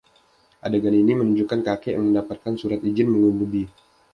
[0.65, 3.63] Adegan ini menunjukkan Kakek yang mendapatkan surat ijin mengemudi.